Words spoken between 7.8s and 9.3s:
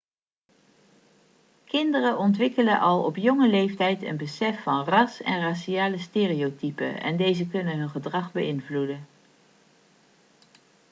gedrag beïnvloeden